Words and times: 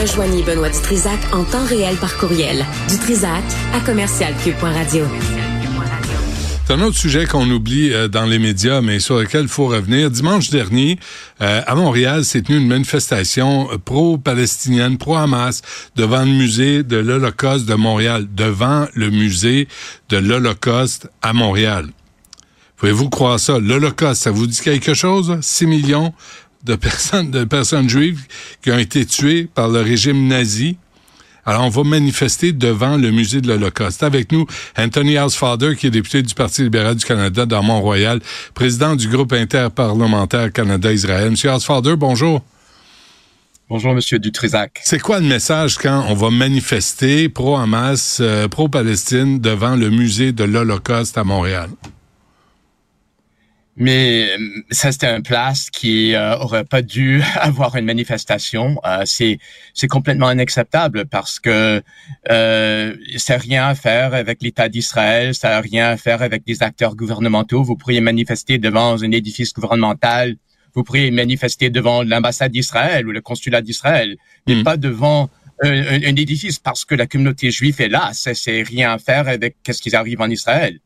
Rejoignez 0.00 0.42
Benoît 0.42 0.70
Dutrisac 0.70 1.20
en 1.32 1.44
temps 1.44 1.64
réel 1.66 1.94
par 1.96 2.16
courriel. 2.16 2.66
Dutrisac 2.88 3.44
à 3.72 3.78
commercialcube.radio. 3.78 5.04
C'est 6.66 6.74
un 6.74 6.80
autre 6.80 6.96
sujet 6.96 7.26
qu'on 7.26 7.48
oublie 7.48 7.92
euh, 7.92 8.08
dans 8.08 8.26
les 8.26 8.40
médias, 8.40 8.80
mais 8.80 8.98
sur 8.98 9.20
lequel 9.20 9.42
il 9.42 9.48
faut 9.48 9.66
revenir. 9.66 10.10
Dimanche 10.10 10.50
dernier, 10.50 10.98
euh, 11.42 11.62
à 11.64 11.74
Montréal, 11.76 12.24
s'est 12.24 12.42
tenue 12.42 12.58
une 12.58 12.66
manifestation 12.66 13.70
euh, 13.70 13.78
pro-palestinienne, 13.78 14.98
pro-Hamas, 14.98 15.62
devant 15.94 16.24
le 16.24 16.32
musée 16.32 16.82
de 16.82 16.96
l'Holocauste 16.96 17.66
de 17.66 17.74
Montréal, 17.74 18.26
devant 18.34 18.88
le 18.94 19.10
musée 19.10 19.68
de 20.08 20.16
l'Holocauste 20.16 21.08
à 21.22 21.32
Montréal. 21.32 21.90
Pouvez-vous 22.76 23.08
croire 23.08 23.38
ça? 23.38 23.60
L'Holocauste, 23.60 24.24
ça 24.24 24.32
vous 24.32 24.48
dit 24.48 24.60
quelque 24.60 24.94
chose? 24.94 25.38
6 25.40 25.66
millions 25.66 26.12
de 26.64 26.74
personnes, 26.74 27.30
de 27.30 27.44
personnes 27.44 27.88
juives 27.88 28.26
qui 28.62 28.70
ont 28.70 28.78
été 28.78 29.04
tuées 29.04 29.48
par 29.54 29.68
le 29.68 29.80
régime 29.80 30.26
nazi. 30.26 30.76
Alors, 31.46 31.64
on 31.64 31.68
va 31.68 31.84
manifester 31.84 32.52
devant 32.52 32.96
le 32.96 33.10
musée 33.10 33.42
de 33.42 33.48
l'Holocauste. 33.48 34.02
Avec 34.02 34.32
nous, 34.32 34.46
Anthony 34.78 35.18
Housefather, 35.18 35.76
qui 35.76 35.88
est 35.88 35.90
député 35.90 36.22
du 36.22 36.34
Parti 36.34 36.62
libéral 36.62 36.94
du 36.96 37.04
Canada 37.04 37.44
dans 37.44 37.62
Mont-Royal, 37.62 38.20
président 38.54 38.96
du 38.96 39.08
groupe 39.08 39.34
interparlementaire 39.34 40.50
Canada-Israël. 40.50 41.30
Monsieur 41.30 41.50
Housefather, 41.50 41.96
bonjour. 41.96 42.40
Bonjour, 43.68 43.94
Monsieur 43.94 44.18
Dutrisac. 44.18 44.80
C'est 44.84 44.98
quoi 44.98 45.20
le 45.20 45.26
message 45.26 45.76
quand 45.76 46.06
on 46.08 46.14
va 46.14 46.30
manifester 46.30 47.28
pro-Hamas, 47.28 48.18
euh, 48.20 48.46
pro-Palestine 48.48 49.40
devant 49.40 49.74
le 49.74 49.90
musée 49.90 50.32
de 50.32 50.44
l'Holocauste 50.44 51.18
à 51.18 51.24
Montréal? 51.24 51.70
Mais 53.76 54.28
euh, 54.30 54.62
ça, 54.70 54.92
c'était 54.92 55.08
un 55.08 55.20
place 55.20 55.68
qui 55.68 56.14
euh, 56.14 56.38
aurait 56.38 56.64
pas 56.64 56.82
dû 56.82 57.22
avoir 57.34 57.74
une 57.76 57.84
manifestation. 57.84 58.80
Euh, 58.84 59.02
c'est 59.04 59.38
c'est 59.72 59.88
complètement 59.88 60.30
inacceptable 60.30 61.06
parce 61.06 61.40
que 61.40 61.82
euh, 62.30 62.96
ça 63.16 63.36
n'a 63.36 63.42
rien 63.42 63.66
à 63.66 63.74
faire 63.74 64.14
avec 64.14 64.42
l'État 64.42 64.68
d'Israël, 64.68 65.34
ça 65.34 65.50
n'a 65.50 65.60
rien 65.60 65.88
à 65.88 65.96
faire 65.96 66.22
avec 66.22 66.44
des 66.46 66.62
acteurs 66.62 66.94
gouvernementaux. 66.94 67.64
Vous 67.64 67.76
pourriez 67.76 68.00
manifester 68.00 68.58
devant 68.58 69.02
un 69.02 69.10
édifice 69.10 69.52
gouvernemental, 69.52 70.36
vous 70.74 70.84
pourriez 70.84 71.10
manifester 71.10 71.70
devant 71.70 72.04
l'ambassade 72.04 72.52
d'Israël 72.52 73.06
ou 73.08 73.10
le 73.10 73.20
consulat 73.20 73.60
d'Israël, 73.60 74.16
mais 74.46 74.56
hmm. 74.56 74.62
pas 74.62 74.76
devant 74.76 75.30
un, 75.62 75.70
un, 75.70 76.16
édifice 76.16 76.58
parce 76.58 76.84
que 76.84 76.94
la 76.94 77.06
communauté 77.06 77.50
juive 77.50 77.80
est 77.80 77.88
là. 77.88 78.10
Ça, 78.12 78.34
c'est 78.34 78.62
rien 78.62 78.92
à 78.92 78.98
faire 78.98 79.28
avec 79.28 79.56
qu'est-ce 79.62 79.82
qui 79.82 79.94
arrive 79.94 80.20
en 80.20 80.30
Israël. 80.30 80.78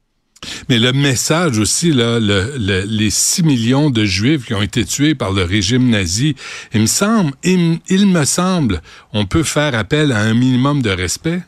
Mais 0.69 0.79
le 0.79 0.93
message 0.93 1.59
aussi, 1.59 1.93
là, 1.93 2.21
le, 2.21 2.85
les 2.87 3.11
6 3.11 3.43
millions 3.43 3.91
de 3.91 4.05
Juifs 4.05 4.47
qui 4.47 4.55
ont 4.55 4.63
été 4.63 4.85
tués 4.85 5.15
par 5.15 5.33
le 5.33 5.43
régime 5.43 5.89
nazi, 5.91 6.37
il 6.73 6.83
me 6.83 6.87
semble, 6.87 7.33
il, 7.43 7.81
il 7.89 8.07
me 8.07 8.25
semble, 8.25 8.81
on 9.13 9.27
peut 9.27 9.43
faire 9.43 9.75
appel 9.75 10.13
à 10.13 10.21
un 10.21 10.35
minimum 10.35 10.83
de 10.83 10.91
respect. 10.91 11.41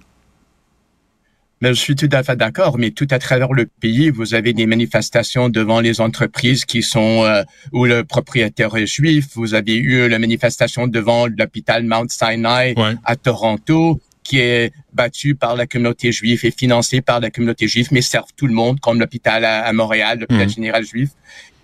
Mais 1.63 1.75
je 1.75 1.81
suis 1.81 1.95
tout 1.95 2.09
à 2.13 2.23
fait 2.23 2.37
d'accord, 2.37 2.79
mais 2.79 2.91
tout 2.91 3.07
à 3.11 3.19
travers 3.19 3.53
le 3.53 3.67
pays, 3.67 4.09
vous 4.09 4.35
avez 4.35 4.55
des 4.55 4.65
manifestations 4.65 5.51
devant 5.51 5.81
les 5.81 6.01
entreprises 6.01 6.65
qui 6.65 6.83
sont 6.83 7.25
euh, 7.25 7.43
où 7.73 7.85
le 7.85 8.03
propriétaire 8.03 8.75
est 8.77 8.87
juif. 8.87 9.27
Vous 9.35 9.53
avez 9.53 9.77
eu 9.77 10.09
la 10.09 10.19
manifestation 10.19 10.87
devant 10.87 11.27
l'hôpital 11.27 11.85
Mount 11.85 12.09
Sinai 12.09 12.75
à 13.05 13.17
Toronto 13.17 14.01
qui 14.31 14.39
est 14.39 14.73
battu 14.93 15.35
par 15.35 15.57
la 15.57 15.67
communauté 15.67 16.13
juive 16.13 16.45
et 16.45 16.53
financé 16.53 17.01
par 17.01 17.19
la 17.19 17.31
communauté 17.31 17.67
juive, 17.67 17.89
mais 17.91 18.01
servent 18.01 18.33
tout 18.37 18.47
le 18.47 18.53
monde, 18.53 18.79
comme 18.79 19.01
l'hôpital 19.01 19.45
à, 19.45 19.73
Montréal, 19.73 20.21
l'hôpital 20.21 20.47
mmh. 20.47 20.51
général 20.51 20.85
juif. 20.85 21.11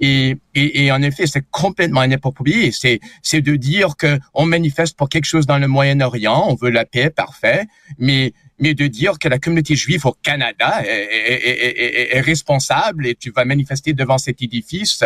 Et, 0.00 0.36
et, 0.56 0.84
et, 0.84 0.91
en 0.91 1.00
effet, 1.00 1.28
c'est 1.28 1.45
complètement 1.53 2.03
inapproprié. 2.03 2.73
C'est, 2.73 2.98
c'est 3.23 3.41
de 3.41 3.55
dire 3.55 3.97
que 3.97 4.19
on 4.34 4.47
manifeste 4.47 4.97
pour 4.97 5.08
quelque 5.08 5.27
chose 5.27 5.47
dans 5.47 5.58
le 5.58 5.69
Moyen-Orient, 5.69 6.45
on 6.48 6.56
veut 6.56 6.70
la 6.70 6.84
paix, 6.84 7.08
parfait, 7.08 7.67
mais 7.98 8.33
mais 8.59 8.75
de 8.75 8.87
dire 8.87 9.19
que 9.19 9.29
la 9.29 9.39
communauté 9.39 9.77
juive 9.77 10.07
au 10.07 10.17
Canada 10.23 10.83
est, 10.85 10.89
est, 10.89 11.79
est, 11.79 12.17
est 12.17 12.21
responsable 12.21 13.07
et 13.07 13.14
tu 13.14 13.30
vas 13.30 13.45
manifester 13.45 13.92
devant 13.92 14.19
cet 14.19 14.42
édifice, 14.42 15.05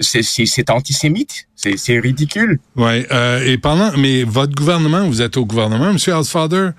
c'est, 0.00 0.70
antisémite, 0.70 1.48
c'est, 1.54 1.98
ridicule. 1.98 2.58
Ouais. 2.76 3.06
Euh, 3.10 3.44
et 3.44 3.58
pendant, 3.58 3.96
mais 3.96 4.22
votre 4.24 4.54
gouvernement, 4.54 5.06
vous 5.06 5.22
êtes 5.22 5.36
au 5.36 5.44
gouvernement, 5.44 5.92
Monsieur 5.92 6.14
Alsfather, 6.14 6.70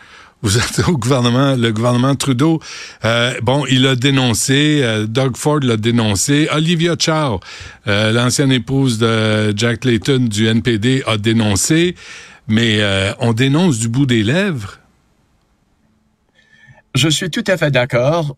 vous 0.42 0.58
êtes 0.58 0.88
au 0.88 0.98
gouvernement, 0.98 1.56
le 1.56 1.72
gouvernement 1.72 2.16
Trudeau. 2.16 2.60
Euh, 3.06 3.34
bon, 3.44 3.66
il 3.70 3.86
a 3.86 3.96
dénoncé, 3.96 4.82
euh, 4.82 5.06
Doug 5.06 5.38
Ford 5.38 5.60
l'a 5.62 5.78
dénoncé, 5.78 6.48
Olivia 6.52 6.96
Chow, 6.98 7.40
euh, 7.88 8.12
l'ancienne 8.12 8.52
épouse 8.52 8.98
de 8.98 9.54
Jack 9.56 9.86
Layton 9.86 10.28
du 10.30 10.48
NPD, 10.48 11.04
a 11.06 11.18
dénoncé, 11.18 11.96
mais 12.48 12.78
euh, 12.80 13.14
on 13.20 13.34
dénonce 13.34 13.78
du 13.78 13.88
bout 13.88 14.08
des 14.08 14.24
lèvres. 14.24 14.81
Je 16.94 17.08
suis 17.08 17.30
tout 17.30 17.44
à 17.48 17.58
fait 17.58 17.72
d'accord. 17.72 18.36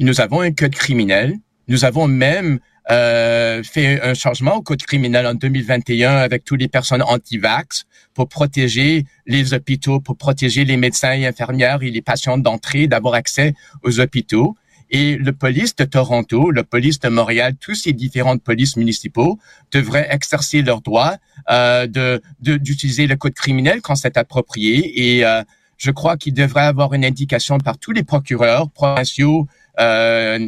nous 0.00 0.20
avons 0.20 0.40
un 0.40 0.52
code 0.52 0.74
criminel. 0.74 1.36
Nous 1.66 1.84
avons 1.84 2.06
même 2.06 2.60
euh, 2.90 3.62
fait 3.62 4.00
un 4.02 4.14
changement 4.14 4.56
au 4.56 4.62
code 4.62 4.82
criminel 4.82 5.26
en 5.26 5.34
2021 5.34 6.16
avec 6.16 6.44
toutes 6.44 6.60
les 6.60 6.68
personnes 6.68 7.02
anti-vax 7.02 7.84
pour 8.14 8.28
protéger 8.28 9.04
les 9.26 9.54
hôpitaux, 9.54 10.00
pour 10.00 10.16
protéger 10.16 10.64
les 10.64 10.76
médecins 10.76 11.12
et 11.12 11.26
infirmières 11.26 11.82
et 11.82 11.90
les 11.90 12.02
patients 12.02 12.38
d'entrée, 12.38 12.86
d'avoir 12.86 13.14
accès 13.14 13.54
aux 13.82 14.00
hôpitaux. 14.00 14.56
Et 14.90 15.16
le 15.16 15.32
police 15.32 15.76
de 15.76 15.84
Toronto, 15.84 16.50
le 16.50 16.64
police 16.64 16.98
de 16.98 17.08
Montréal, 17.08 17.54
tous 17.60 17.74
ces 17.76 17.92
différentes 17.92 18.42
polices 18.42 18.76
municipaux 18.76 19.38
devraient 19.70 20.08
exercer 20.10 20.62
leur 20.62 20.80
droit 20.80 21.14
euh, 21.50 21.86
de 21.86 22.20
d'utiliser 22.40 23.06
le 23.06 23.14
code 23.16 23.34
criminel 23.34 23.82
quand 23.82 23.94
c'est 23.94 24.16
approprié. 24.16 25.18
Et 25.18 25.24
euh, 25.24 25.42
je 25.80 25.90
crois 25.90 26.16
qu'il 26.16 26.34
devrait 26.34 26.66
avoir 26.66 26.92
une 26.92 27.04
indication 27.04 27.58
par 27.58 27.78
tous 27.78 27.92
les 27.92 28.02
procureurs 28.02 28.70
provinciaux 28.70 29.48
euh, 29.80 30.38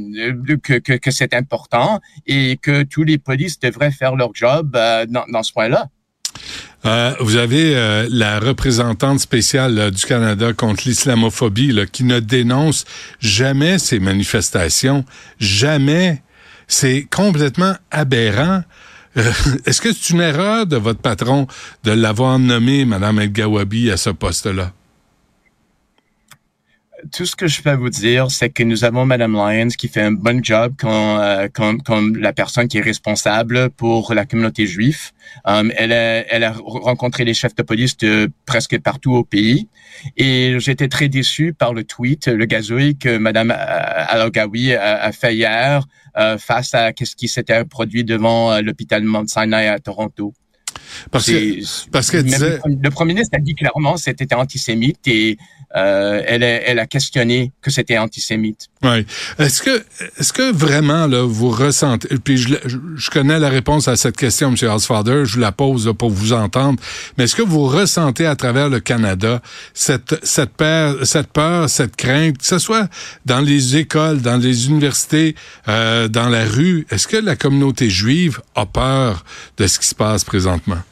que, 0.62 1.10
c'est 1.10 1.32
important 1.32 2.00
et 2.26 2.58
que 2.58 2.82
tous 2.82 3.02
les 3.02 3.16
polices 3.16 3.58
devraient 3.58 3.90
faire 3.90 4.14
leur 4.14 4.34
job 4.34 4.76
euh, 4.76 5.06
dans, 5.06 5.42
ce 5.42 5.52
point-là. 5.52 5.88
Euh, 6.84 7.14
vous 7.20 7.36
avez 7.36 8.06
la 8.10 8.40
représentante 8.40 9.20
spéciale 9.20 9.90
du 9.90 10.04
Canada 10.04 10.52
contre 10.52 10.82
l'islamophobie 10.86 11.74
qui 11.92 12.04
ne 12.04 12.20
dénonce 12.20 12.84
jamais 13.18 13.78
ces 13.78 14.00
manifestations, 14.00 15.04
jamais. 15.38 16.22
C'est 16.68 17.06
complètement 17.10 17.74
aberrant. 17.90 18.62
Est-ce 19.66 19.80
que 19.80 19.92
c'est 19.92 20.10
une 20.10 20.20
erreur 20.20 20.66
de 20.66 20.76
votre 20.76 21.00
patron 21.00 21.46
de 21.84 21.92
l'avoir 21.92 22.38
nommé, 22.38 22.84
Madame 22.84 23.18
El 23.20 23.32
Gawabi, 23.32 23.90
à 23.90 23.96
ce 23.96 24.10
poste-là? 24.10 24.72
Tout 27.10 27.26
ce 27.26 27.34
que 27.34 27.46
je 27.46 27.62
peux 27.62 27.74
vous 27.74 27.90
dire, 27.90 28.30
c'est 28.30 28.50
que 28.50 28.62
nous 28.62 28.84
avons 28.84 29.04
Madame 29.04 29.32
Lyons 29.32 29.68
qui 29.68 29.88
fait 29.88 30.02
un 30.02 30.12
bon 30.12 30.42
job 30.42 30.74
comme, 30.78 30.90
euh, 30.90 31.48
comme, 31.84 32.16
la 32.16 32.32
personne 32.32 32.68
qui 32.68 32.78
est 32.78 32.82
responsable 32.82 33.70
pour 33.70 34.14
la 34.14 34.24
communauté 34.24 34.66
juive. 34.66 35.10
Um, 35.44 35.72
elle, 35.76 35.92
a, 35.92 36.26
elle 36.32 36.44
a 36.44 36.52
rencontré 36.52 37.24
les 37.24 37.34
chefs 37.34 37.54
de 37.54 37.62
police 37.62 37.96
de 37.96 38.30
presque 38.46 38.78
partout 38.80 39.14
au 39.14 39.24
pays. 39.24 39.68
Et 40.16 40.56
j'étais 40.58 40.88
très 40.88 41.08
déçu 41.08 41.52
par 41.52 41.74
le 41.74 41.84
tweet, 41.84 42.28
le 42.28 42.44
gazouille 42.44 42.96
que 42.96 43.16
Madame 43.18 43.50
euh, 43.50 43.54
Alogawi 43.56 44.74
a, 44.74 45.10
fait 45.12 45.34
hier 45.34 45.84
euh, 46.16 46.38
face 46.38 46.74
à 46.74 46.92
ce 46.96 47.16
qui 47.16 47.28
s'était 47.28 47.64
produit 47.64 48.04
devant 48.04 48.60
l'hôpital 48.60 49.02
Mount 49.02 49.26
Sinai 49.26 49.68
à 49.68 49.78
Toronto. 49.78 50.34
Parce 51.10 51.26
que, 51.26 51.90
parce 51.90 52.10
que 52.10 52.18
le 52.18 52.90
premier 52.90 53.14
ministre 53.14 53.36
a 53.36 53.40
dit 53.40 53.54
clairement 53.54 53.94
que 53.94 54.00
c'était 54.00 54.34
antisémite 54.34 55.06
et 55.06 55.36
euh, 55.74 56.20
elle, 56.26 56.42
a, 56.42 56.62
elle 56.68 56.78
a 56.78 56.86
questionné 56.86 57.50
que 57.62 57.70
c'était 57.70 57.96
antisémite. 57.96 58.68
Oui. 58.82 59.06
Est-ce 59.38 59.62
que, 59.62 59.82
est-ce 60.18 60.32
que 60.32 60.52
vraiment 60.52 61.06
là 61.06 61.22
vous 61.22 61.48
ressentez 61.48 62.08
Puis 62.22 62.36
je, 62.36 62.54
je, 62.96 63.10
connais 63.10 63.38
la 63.38 63.48
réponse 63.48 63.88
à 63.88 63.96
cette 63.96 64.16
question, 64.16 64.52
M. 64.54 64.70
Housefather, 64.70 65.24
je 65.24 65.40
la 65.40 65.50
pose 65.50 65.90
pour 65.98 66.10
vous 66.10 66.34
entendre. 66.34 66.78
Mais 67.16 67.24
est-ce 67.24 67.36
que 67.36 67.42
vous 67.42 67.66
ressentez 67.66 68.26
à 68.26 68.36
travers 68.36 68.68
le 68.68 68.80
Canada 68.80 69.40
cette 69.72 70.14
cette 70.22 70.50
peur, 70.50 71.06
cette 71.06 71.32
peur, 71.32 71.70
cette 71.70 71.96
crainte, 71.96 72.38
que 72.38 72.44
ce 72.44 72.58
soit 72.58 72.88
dans 73.24 73.40
les 73.40 73.76
écoles, 73.76 74.20
dans 74.20 74.36
les 74.36 74.68
universités, 74.68 75.34
euh, 75.68 76.08
dans 76.08 76.28
la 76.28 76.44
rue 76.44 76.86
Est-ce 76.90 77.08
que 77.08 77.16
la 77.16 77.36
communauté 77.36 77.88
juive 77.88 78.40
a 78.54 78.66
peur 78.66 79.24
de 79.56 79.66
ce 79.66 79.78
qui 79.78 79.86
se 79.86 79.94
passe 79.94 80.24
présentement? 80.24 80.82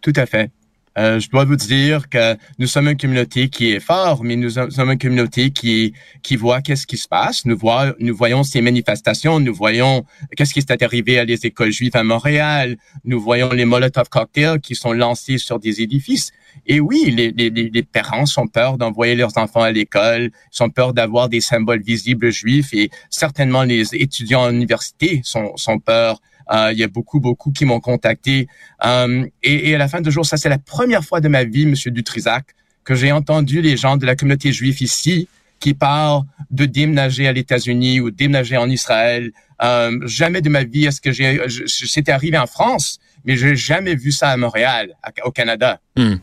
Tout 0.00 0.12
à 0.16 0.26
fait. 0.26 0.50
Euh, 0.98 1.20
je 1.20 1.30
dois 1.30 1.44
vous 1.44 1.56
dire 1.56 2.08
que 2.08 2.36
nous 2.58 2.66
sommes 2.66 2.88
une 2.88 2.96
communauté 2.96 3.48
qui 3.48 3.70
est 3.70 3.80
fort, 3.80 4.24
mais 4.24 4.34
nous 4.34 4.50
sommes 4.50 4.90
une 4.90 4.98
communauté 4.98 5.50
qui 5.50 5.94
qui 6.22 6.34
voit 6.34 6.62
qu'est-ce 6.62 6.86
qui 6.86 6.96
se 6.96 7.06
passe. 7.06 7.44
Nous 7.44 7.56
voyons, 7.56 7.94
nous 8.00 8.16
voyons 8.16 8.42
ces 8.42 8.60
manifestations, 8.60 9.38
nous 9.38 9.54
voyons 9.54 10.04
qu'est-ce 10.36 10.52
qui 10.52 10.62
s'est 10.62 10.82
arrivé 10.82 11.18
à 11.18 11.24
les 11.24 11.46
écoles 11.46 11.70
juives 11.70 11.94
à 11.94 12.02
Montréal. 12.02 12.76
Nous 13.04 13.20
voyons 13.20 13.50
les 13.50 13.64
Molotov 13.64 14.08
cocktails 14.08 14.60
qui 14.60 14.74
sont 14.74 14.92
lancés 14.92 15.38
sur 15.38 15.60
des 15.60 15.80
édifices. 15.80 16.32
Et 16.66 16.80
oui, 16.80 17.12
les, 17.16 17.30
les, 17.30 17.50
les 17.50 17.82
parents 17.84 18.26
sont 18.26 18.48
peur 18.48 18.76
d'envoyer 18.76 19.14
leurs 19.14 19.38
enfants 19.38 19.62
à 19.62 19.70
l'école, 19.70 20.32
sont 20.50 20.70
peur 20.70 20.92
d'avoir 20.92 21.28
des 21.28 21.40
symboles 21.40 21.82
visibles 21.82 22.32
juifs, 22.32 22.74
et 22.74 22.90
certainement 23.08 23.62
les 23.62 23.94
étudiants 23.94 24.44
à 24.44 24.50
l'université 24.50 25.20
sont, 25.22 25.56
sont 25.56 25.78
peur 25.78 26.20
il 26.52 26.78
y 26.78 26.82
a 26.82 26.88
beaucoup, 26.88 27.20
beaucoup 27.20 27.52
qui 27.52 27.64
m'ont 27.64 27.80
contacté. 27.80 28.48
Et, 28.84 29.70
et, 29.70 29.74
à 29.74 29.78
la 29.78 29.88
fin 29.88 30.00
du 30.00 30.10
jour, 30.10 30.26
ça 30.26 30.36
c'est 30.36 30.48
la 30.48 30.58
première 30.58 31.04
fois 31.04 31.20
de 31.20 31.28
ma 31.28 31.44
vie, 31.44 31.66
Monsieur 31.66 31.90
Dutrisac, 31.90 32.54
que 32.84 32.94
j'ai 32.94 33.12
entendu 33.12 33.60
les 33.60 33.76
gens 33.76 33.96
de 33.96 34.06
la 34.06 34.16
communauté 34.16 34.52
juive 34.52 34.82
ici 34.82 35.28
qui 35.60 35.74
parlent 35.74 36.22
de 36.50 36.64
déménager 36.64 37.28
à 37.28 37.32
États-Unis 37.32 38.00
ou 38.00 38.10
déménager 38.10 38.56
en 38.56 38.68
Israël. 38.68 39.30
Euh, 39.62 39.98
jamais 40.06 40.40
de 40.40 40.48
ma 40.48 40.64
vie 40.64 40.86
est-ce 40.86 41.00
que 41.00 41.12
j'ai, 41.12 41.38
c'était 41.66 42.12
arrivé 42.12 42.38
en 42.38 42.46
France, 42.46 42.98
mais 43.24 43.36
j'ai 43.36 43.54
jamais 43.54 43.94
vu 43.94 44.10
ça 44.10 44.30
à 44.30 44.36
Montréal, 44.38 44.96
au 45.24 45.30
Canada. 45.30 45.78
Hmm. 45.96 46.14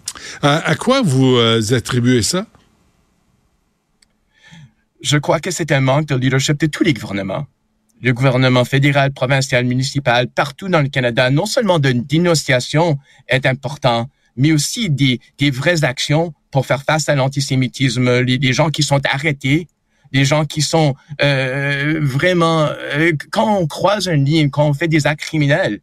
À, 0.42 0.76
quoi 0.76 1.02
vous 1.04 1.38
euh, 1.38 1.62
attribuez 1.72 2.24
ça? 2.24 2.48
Je 5.02 5.18
crois 5.20 5.40
que 5.40 5.52
c'est 5.52 5.72
un 5.72 5.82
manque 5.82 6.08
de 6.08 6.16
leadership 6.16 6.60
de 6.60 6.66
tous 6.66 6.84
les 6.84 6.94
gouvernements. 6.94 7.46
Le 8.02 8.14
gouvernement 8.14 8.64
fédéral, 8.64 9.12
provincial, 9.12 9.66
municipal, 9.66 10.28
partout 10.28 10.70
dans 10.70 10.82
le 10.82 10.90
Canada, 10.90 11.30
non 11.32 11.46
seulement 11.46 11.80
de 11.80 11.92
dénonciation 11.92 13.00
est 13.28 13.46
important, 13.46 14.10
mais 14.36 14.52
aussi 14.52 14.90
des, 14.90 15.20
des 15.40 15.50
vraies 15.50 15.84
actions 15.84 16.34
pour 16.52 16.66
faire 16.66 16.84
face 16.84 17.10
à 17.10 17.16
l'antisémitisme, 17.16 18.20
les, 18.22 18.54
gens 18.54 18.70
qui 18.70 18.84
sont 18.84 19.02
arrêtés, 19.06 19.68
les 20.12 20.26
gens 20.26 20.46
qui 20.46 20.62
sont 20.62 20.96
euh, 21.22 22.00
vraiment... 22.02 22.68
Euh, 22.68 23.12
quand 23.32 23.58
on 23.58 23.68
croise 23.68 24.08
une 24.08 24.26
ligne, 24.26 24.50
quand 24.50 24.68
on 24.68 24.74
fait 24.74 24.88
des 24.88 25.08
actes 25.08 25.22
criminels, 25.22 25.80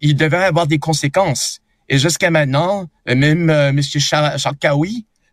il 0.00 0.16
devrait 0.16 0.44
avoir 0.44 0.66
des 0.66 0.78
conséquences. 0.78 1.60
Et 1.88 1.98
jusqu'à 1.98 2.30
maintenant, 2.30 2.88
même 3.06 3.50
euh, 3.50 3.68
M. 3.68 3.80
Charles 3.82 4.38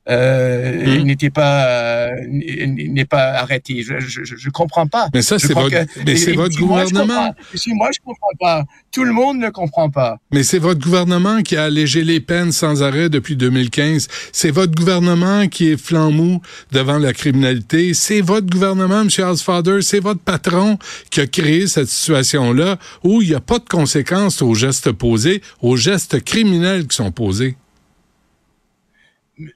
euh, 0.09 0.83
il 0.85 1.01
hmm. 1.01 1.03
n'était 1.05 1.29
pas 1.29 1.65
euh, 1.65 2.11
n'est 2.27 3.05
pas 3.05 3.33
arrêté. 3.35 3.83
Je, 3.83 3.99
je, 3.99 4.23
je 4.23 4.49
comprends 4.49 4.87
pas. 4.87 5.07
Mais 5.13 5.21
ça 5.21 5.39
c'est 5.39 5.53
votre 5.53 5.75
mais 6.05 6.17
c'est 6.17 6.33
votre 6.33 6.57
gouvernement. 6.57 7.33
si 7.53 7.73
moi 7.73 7.89
je 7.93 7.99
comprends 8.03 8.35
pas, 8.39 8.65
tout 8.91 9.05
le 9.05 9.13
monde 9.13 9.37
ne 9.37 9.49
comprend 9.49 9.89
pas. 9.89 10.17
Mais 10.31 10.43
c'est 10.43 10.59
votre 10.59 10.81
gouvernement 10.81 11.41
qui 11.41 11.55
a 11.55 11.63
allégé 11.63 12.03
les 12.03 12.19
peines 12.19 12.51
sans 12.51 12.83
arrêt 12.83 13.09
depuis 13.09 13.37
2015. 13.37 14.09
C'est 14.33 14.51
votre 14.51 14.75
gouvernement 14.75 15.47
qui 15.47 15.71
est 15.71 15.77
flanc 15.77 16.11
mou 16.11 16.41
devant 16.71 16.97
la 16.97 17.13
criminalité. 17.13 17.93
C'est 17.93 18.21
votre 18.21 18.47
gouvernement, 18.47 19.01
M. 19.01 19.07
Housefather, 19.07 19.81
c'est 19.81 20.01
votre 20.01 20.21
patron 20.21 20.77
qui 21.11 21.21
a 21.21 21.27
créé 21.27 21.67
cette 21.67 21.87
situation-là 21.87 22.77
où 23.03 23.21
il 23.21 23.29
n'y 23.29 23.35
a 23.35 23.39
pas 23.39 23.59
de 23.59 23.69
conséquences 23.69 24.41
aux 24.41 24.53
gestes 24.53 24.91
posés, 24.91 25.41
aux 25.61 25.77
gestes 25.77 26.21
criminels 26.23 26.87
qui 26.87 26.95
sont 26.97 27.11
posés 27.11 27.55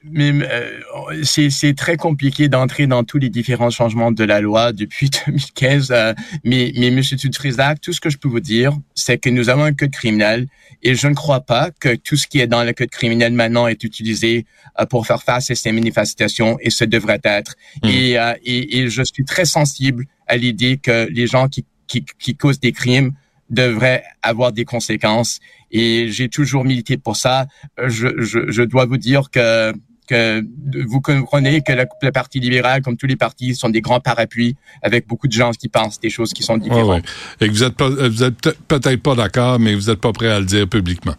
mais 0.02 0.32
euh, 0.32 0.80
c'est 1.22 1.74
très 1.76 1.96
compliqué 1.96 2.48
d'entrer 2.48 2.86
dans 2.86 3.04
tous 3.04 3.18
les 3.18 3.28
différents 3.28 3.70
changements 3.70 4.12
de 4.12 4.24
la 4.24 4.40
loi 4.40 4.72
depuis 4.72 5.10
2015. 5.26 5.88
Euh, 5.90 6.14
mais, 6.44 6.72
mais 6.76 6.90
Monsieur 6.90 7.16
Tutrisac, 7.16 7.80
tout 7.80 7.92
ce 7.92 8.00
que 8.00 8.10
je 8.10 8.18
peux 8.18 8.28
vous 8.28 8.40
dire, 8.40 8.76
c'est 8.94 9.18
que 9.18 9.30
nous 9.30 9.48
avons 9.48 9.64
un 9.64 9.72
code 9.72 9.90
criminel 9.90 10.46
et 10.82 10.94
je 10.94 11.08
ne 11.08 11.14
crois 11.14 11.40
pas 11.40 11.70
que 11.80 11.94
tout 11.94 12.16
ce 12.16 12.26
qui 12.26 12.40
est 12.40 12.46
dans 12.46 12.64
le 12.64 12.72
code 12.72 12.90
criminel 12.90 13.32
maintenant 13.32 13.66
est 13.66 13.82
utilisé 13.84 14.46
euh, 14.78 14.86
pour 14.86 15.06
faire 15.06 15.22
face 15.22 15.50
à 15.50 15.54
ces 15.54 15.72
manifestations 15.72 16.58
et 16.60 16.70
ce 16.70 16.84
devrait 16.84 17.20
être. 17.24 17.54
Mmh. 17.82 17.88
Et, 17.88 18.18
euh, 18.18 18.34
et, 18.44 18.78
et, 18.78 18.88
je 18.88 19.02
suis 19.02 19.24
très 19.24 19.44
sensible 19.44 20.06
à 20.26 20.36
l'idée 20.36 20.78
que 20.78 21.08
les 21.10 21.26
gens 21.26 21.48
qui, 21.48 21.64
qui, 21.86 22.04
qui 22.18 22.36
causent 22.36 22.60
des 22.60 22.72
crimes 22.72 23.12
devrait 23.50 24.04
avoir 24.22 24.52
des 24.52 24.64
conséquences. 24.64 25.40
Et 25.70 26.08
j'ai 26.10 26.28
toujours 26.28 26.64
milité 26.64 26.96
pour 26.96 27.16
ça. 27.16 27.46
Je, 27.86 28.08
je, 28.18 28.50
je 28.50 28.62
dois 28.62 28.86
vous 28.86 28.98
dire 28.98 29.30
que 29.30 29.72
que 30.08 30.42
vous 30.86 31.00
comprenez 31.00 31.60
que 31.60 31.72
le, 31.72 32.12
Parti 32.12 32.40
libéral, 32.40 32.82
comme 32.82 32.96
tous 32.96 33.06
les 33.06 33.16
partis, 33.16 33.54
sont 33.54 33.68
des 33.68 33.82
grands 33.82 34.00
parapluies 34.00 34.56
avec 34.82 35.06
beaucoup 35.06 35.28
de 35.28 35.32
gens 35.32 35.52
qui 35.52 35.68
pensent 35.68 36.00
des 36.00 36.10
choses 36.10 36.32
qui 36.32 36.42
sont 36.42 36.56
différentes. 36.56 37.04
Et 37.40 37.46
que 37.46 37.52
vous 37.52 37.62
êtes, 37.62 37.74
pas, 37.74 37.90
vous 37.90 38.22
êtes 38.22 38.40
peut-être 38.66 39.02
pas 39.02 39.14
d'accord, 39.14 39.58
mais 39.58 39.74
vous 39.74 39.90
n'êtes 39.90 40.00
pas 40.00 40.12
prêt 40.12 40.30
à 40.30 40.40
le 40.40 40.46
dire 40.46 40.66
publiquement. 40.66 41.14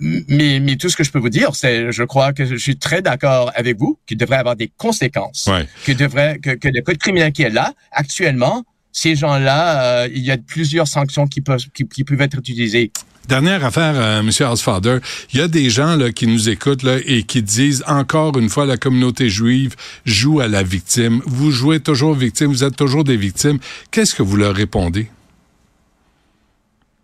Mais, 0.00 0.58
mais 0.58 0.76
tout 0.76 0.88
ce 0.88 0.96
que 0.96 1.04
je 1.04 1.10
peux 1.10 1.18
vous 1.18 1.28
dire, 1.28 1.54
c'est, 1.54 1.92
je 1.92 2.02
crois 2.02 2.32
que 2.32 2.46
je 2.46 2.56
suis 2.56 2.78
très 2.78 3.02
d'accord 3.02 3.52
avec 3.54 3.76
vous, 3.78 3.98
qu'il 4.06 4.16
devrait 4.16 4.38
avoir 4.38 4.56
des 4.56 4.68
conséquences, 4.68 5.46
ouais. 5.52 5.68
que 5.84 5.92
devrait, 5.92 6.38
que, 6.38 6.50
que 6.50 6.68
le 6.68 6.80
code 6.80 6.96
criminel 6.96 7.30
qui 7.32 7.42
est 7.42 7.50
là 7.50 7.74
actuellement 7.92 8.64
ces 8.92 9.16
gens-là, 9.16 10.02
euh, 10.02 10.08
il 10.14 10.22
y 10.22 10.30
a 10.30 10.36
plusieurs 10.36 10.86
sanctions 10.86 11.26
qui 11.26 11.40
peuvent, 11.40 11.64
qui, 11.72 12.04
peuvent 12.04 12.20
être 12.20 12.38
utilisées. 12.38 12.92
Dernière 13.28 13.64
affaire, 13.64 13.94
euh, 13.96 14.20
M. 14.20 14.28
Housefather, 14.28 14.98
il 15.32 15.38
y 15.38 15.42
a 15.42 15.48
des 15.48 15.70
gens 15.70 15.96
là, 15.96 16.12
qui 16.12 16.26
nous 16.26 16.48
écoutent 16.48 16.82
là, 16.82 16.98
et 17.06 17.22
qui 17.22 17.42
disent 17.42 17.82
encore 17.86 18.36
une 18.38 18.48
fois 18.48 18.66
la 18.66 18.76
communauté 18.76 19.30
juive 19.30 19.74
joue 20.04 20.40
à 20.40 20.48
la 20.48 20.62
victime. 20.62 21.22
Vous 21.24 21.50
jouez 21.50 21.80
toujours 21.80 22.14
victime, 22.14 22.48
vous 22.48 22.64
êtes 22.64 22.76
toujours 22.76 23.04
des 23.04 23.16
victimes. 23.16 23.58
Qu'est-ce 23.90 24.14
que 24.14 24.22
vous 24.22 24.36
leur 24.36 24.54
répondez? 24.54 25.08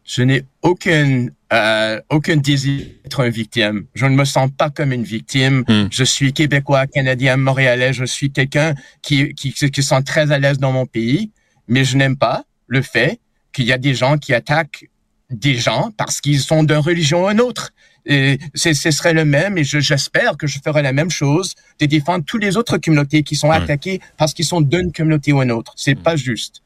Je 0.05 0.23
n'ai 0.23 0.45
aucun 0.63 1.27
euh, 1.53 2.01
aucun 2.11 2.37
désir 2.37 2.85
d'être 3.05 3.21
une 3.21 3.31
victime. 3.31 3.85
Je 3.95 4.05
ne 4.05 4.15
me 4.15 4.25
sens 4.25 4.51
pas 4.57 4.69
comme 4.69 4.93
une 4.93 5.05
victime. 5.05 5.65
Hmm. 5.67 5.87
Je 5.91 6.05
suis 6.05 6.33
québécois, 6.35 6.87
canadien, 6.87 7.39
montréalais. 7.39 7.95
Je 7.95 8.05
suis 8.05 8.31
quelqu'un 8.31 8.75
qui, 9.01 9.35
qui, 9.35 9.53
qui 9.53 9.83
se 9.83 9.89
sent 9.89 10.03
très 10.03 10.31
à 10.31 10.39
l'aise 10.39 10.59
dans 10.59 10.73
mon 10.73 10.85
pays 10.85 11.31
mais 11.69 11.85
je 11.85 11.97
n'aime 11.97 12.17
pas 12.17 12.45
le 12.67 12.83
fait 12.83 13.21
qu'il 13.53 13.67
y 13.67 13.73
a 13.73 13.79
des 13.79 13.95
gens 13.95 14.19
qui 14.19 14.35
attaquent 14.35 14.89
des 15.31 15.55
gens 15.55 15.91
parce 15.97 16.21
qu'ils 16.21 16.41
sont 16.41 16.63
d'une 16.63 16.79
religion 16.79 17.27
ou 17.27 17.31
une 17.31 17.41
autre. 17.41 17.73
Et 18.09 18.39
ce 18.55 18.73
serait 18.73 19.13
le 19.13 19.27
même, 19.27 19.59
et 19.59 19.65
j'espère 19.65 20.37
que 20.39 20.47
je 20.47 20.59
ferai 20.65 20.81
la 20.83 20.95
même 20.95 21.11
chose, 21.11 21.55
de 21.79 21.87
défendre 21.87 22.25
toutes 22.27 22.43
les 22.43 22.57
autres 22.57 22.79
communautés 22.79 23.23
qui 23.23 23.37
sont 23.37 23.51
attaquées 23.51 24.01
parce 24.17 24.33
qu'ils 24.35 24.47
sont 24.47 24.63
d'une 24.63 24.93
communauté 24.93 25.33
ou 25.33 25.43
une 25.43 25.53
autre. 25.53 25.73
C'est 25.77 25.95
mm. 25.95 26.03
pas 26.03 26.17
juste. 26.17 26.63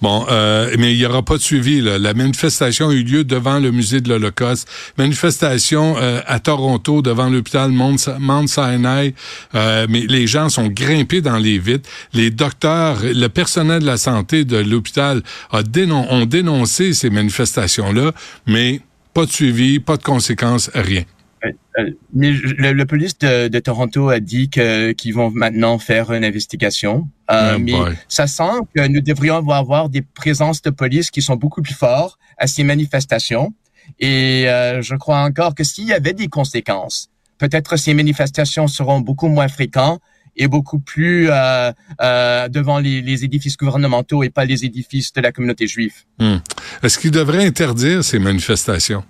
Bon, 0.00 0.26
euh, 0.30 0.74
mais 0.78 0.92
il 0.92 0.98
y 0.98 1.06
aura 1.06 1.22
pas 1.22 1.36
de 1.36 1.42
suivi. 1.42 1.80
Là. 1.80 1.98
La 1.98 2.14
manifestation 2.14 2.88
a 2.88 2.92
eu 2.92 3.02
lieu 3.02 3.24
devant 3.24 3.58
le 3.58 3.70
musée 3.70 4.00
de 4.00 4.08
l'Holocauste. 4.08 4.68
Manifestation 4.96 5.96
euh, 5.98 6.20
à 6.26 6.40
Toronto 6.40 7.02
devant 7.02 7.28
l'hôpital 7.28 7.70
Mount 7.70 8.46
Sinai. 8.46 9.14
Euh, 9.54 9.86
mais 9.88 10.06
les 10.08 10.26
gens 10.26 10.48
sont 10.48 10.68
grimpés 10.68 11.20
dans 11.20 11.36
les 11.36 11.58
vitres. 11.58 11.88
Les 12.14 12.30
docteurs, 12.30 13.00
le 13.02 13.28
personnel 13.28 13.80
de 13.80 13.86
la 13.86 13.98
santé 13.98 14.44
de 14.44 14.56
l'hôpital 14.56 15.22
a 15.52 15.62
ont 16.10 16.26
dénoncé 16.26 16.92
ces 16.92 17.10
manifestations-là, 17.10 18.12
mais 18.46 18.80
pas 19.18 19.26
de 19.26 19.32
suivi, 19.32 19.80
pas 19.80 19.96
de 19.96 20.04
conséquences, 20.04 20.70
rien. 20.74 21.02
Euh, 21.44 21.50
euh, 21.80 21.90
mais 22.14 22.30
le, 22.30 22.84
police 22.84 23.18
de, 23.18 23.58
Toronto 23.58 24.10
a 24.10 24.20
dit 24.20 24.48
qu'ils 24.48 25.12
vont 25.12 25.32
maintenant 25.32 25.80
faire 25.80 26.12
une 26.12 26.24
investigation. 26.24 27.08
Euh, 27.28 27.54
oh 27.56 27.58
mais 27.58 27.74
ça 28.06 28.28
sent 28.28 28.60
que 28.76 28.86
nous 28.86 29.00
devrions 29.00 29.50
avoir 29.50 29.88
des 29.88 30.02
présences 30.02 30.62
de 30.62 30.70
police 30.70 31.10
qui 31.10 31.20
sont 31.20 31.34
beaucoup 31.34 31.62
plus 31.62 31.74
fortes 31.74 32.16
à 32.36 32.46
ces 32.46 32.62
manifestations. 32.62 33.52
Et 33.98 34.44
je 34.46 34.94
crois 34.94 35.18
encore 35.22 35.56
que 35.56 35.64
s'il 35.64 35.86
y 35.86 35.92
avait 35.92 36.12
des 36.12 36.28
conséquences, 36.28 37.10
peut-être 37.38 37.76
ces 37.76 37.94
manifestations 37.94 38.68
seront 38.68 39.00
beaucoup 39.00 39.28
moins 39.28 39.48
fréquentes 39.48 40.00
et 40.38 40.48
beaucoup 40.48 40.78
plus 40.78 41.26
devant 41.26 42.78
les, 42.78 43.24
édifices 43.24 43.56
gouvernementaux 43.56 44.22
et 44.22 44.30
pas 44.30 44.44
les 44.44 44.64
édifices 44.64 45.12
de 45.12 45.20
la 45.20 45.32
communauté 45.32 45.66
juive. 45.66 45.94
Hmm. 46.18 46.36
Est-ce 46.82 46.98
qu'il 46.98 47.10
devrait 47.10 47.44
interdire 47.44 48.02
ces 48.04 48.18
manifestations? 48.18 49.04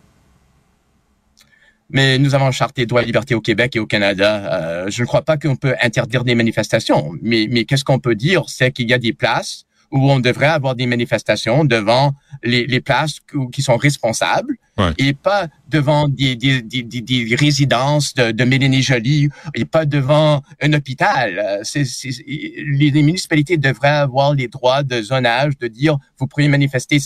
mais 1.90 2.18
nous 2.18 2.34
avons 2.34 2.46
un 2.46 2.52
charte 2.52 2.76
des 2.76 2.86
droits 2.86 3.02
et 3.02 3.06
libertés 3.06 3.34
au 3.34 3.40
Québec 3.40 3.76
et 3.76 3.78
au 3.78 3.86
Canada. 3.86 4.52
Euh, 4.52 4.90
je 4.90 5.02
ne 5.02 5.06
crois 5.06 5.22
pas 5.22 5.36
qu'on 5.36 5.56
peut 5.56 5.74
interdire 5.80 6.24
des 6.24 6.34
manifestations, 6.34 7.12
mais, 7.22 7.48
mais 7.50 7.64
qu'est-ce 7.64 7.84
qu'on 7.84 7.98
peut 7.98 8.14
dire, 8.14 8.44
c'est 8.48 8.72
qu'il 8.72 8.88
y 8.88 8.92
a 8.92 8.98
des 8.98 9.12
places 9.12 9.64
où 9.90 10.10
on 10.10 10.20
devrait 10.20 10.46
avoir 10.46 10.74
des 10.74 10.86
manifestations 10.86 11.64
devant 11.64 12.12
les, 12.42 12.66
les 12.66 12.80
places 12.80 13.20
qui 13.52 13.62
sont 13.62 13.76
responsables 13.76 14.56
et 14.96 15.12
pas 15.12 15.48
devant 15.68 16.08
des, 16.08 16.36
des, 16.36 16.62
des, 16.62 16.82
des 16.82 17.34
résidences 17.34 18.14
de, 18.14 18.30
de 18.30 18.44
Mélanie 18.44 18.82
Jolie 18.82 19.28
et 19.54 19.64
pas 19.64 19.84
devant 19.84 20.42
un 20.62 20.72
hôpital. 20.72 21.38
Euh, 21.38 21.82
les, 22.26 22.90
les 22.90 23.02
municipalités 23.02 23.56
devraient 23.56 23.88
avoir 23.88 24.34
les 24.34 24.46
droits 24.46 24.82
de 24.82 25.02
zonage, 25.02 25.58
de 25.58 25.66
dire 25.66 25.98
vous 26.18 26.26
pourriez 26.26 26.48
manifester 26.48 26.98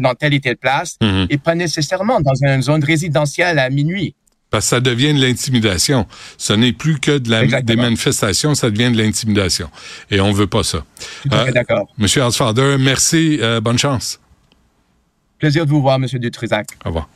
dans 0.00 0.14
telle 0.14 0.34
et 0.34 0.40
telle 0.40 0.56
place 0.56 0.96
mhm. 1.02 1.26
et 1.30 1.38
pas 1.38 1.54
nécessairement 1.54 2.20
dans 2.20 2.34
une 2.42 2.62
zone 2.62 2.84
résidentielle 2.84 3.58
à 3.58 3.70
minuit. 3.70 4.14
Parce 4.50 4.64
que 4.64 4.68
ça 4.70 4.80
devient 4.80 5.12
de 5.12 5.20
l'intimidation. 5.20 6.06
Ce 6.38 6.52
n'est 6.54 6.72
plus 6.72 6.98
que 6.98 7.18
de 7.18 7.30
la, 7.30 7.62
des 7.62 7.76
manifestations, 7.76 8.54
ça 8.54 8.70
devient 8.70 8.90
de 8.90 8.96
l'intimidation. 8.96 9.70
Et 10.10 10.20
on 10.20 10.32
veut 10.32 10.46
pas 10.46 10.62
ça. 10.62 10.84
Euh, 11.32 11.52
d'accord. 11.52 11.86
Monsieur 11.98 12.24
Hausfader, 12.24 12.76
merci. 12.78 13.38
Euh, 13.42 13.60
bonne 13.60 13.78
chance. 13.78 14.18
Plaisir 15.38 15.66
de 15.66 15.70
vous 15.70 15.82
voir, 15.82 15.98
Monsieur 15.98 16.18
Dutrisac. 16.18 16.66
Au 16.84 16.88
revoir. 16.88 17.08